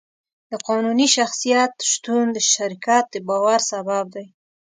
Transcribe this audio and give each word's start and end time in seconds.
د 0.51 0.53
قانوني 0.67 1.07
شخصیت 1.17 1.73
شتون 1.91 2.25
د 2.33 2.37
شرکت 2.53 3.03
د 3.13 3.15
باور 3.27 3.59
سبب 3.71 4.05
دی. 4.15 4.27